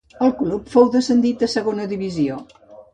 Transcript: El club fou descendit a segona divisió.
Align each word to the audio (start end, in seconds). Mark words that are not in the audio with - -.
El 0.27 0.31
club 0.39 0.71
fou 0.77 0.89
descendit 0.97 1.47
a 1.49 1.53
segona 1.59 1.89
divisió. 1.95 2.45